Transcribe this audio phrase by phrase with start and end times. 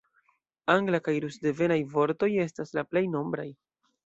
[0.75, 3.49] Angla- kaj rus-devenaj vortoj estas la plej nombraj.